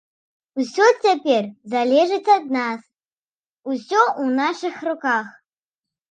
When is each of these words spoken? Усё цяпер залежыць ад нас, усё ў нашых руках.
Усё 0.61 0.85
цяпер 1.01 1.43
залежыць 1.73 2.31
ад 2.35 2.45
нас, 2.55 2.79
усё 3.73 4.01
ў 4.05 4.25
нашых 4.39 4.81
руках. 4.89 5.27